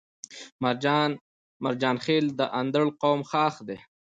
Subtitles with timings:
[1.63, 3.77] مرجان خيل د اندړ قوم خاښ دی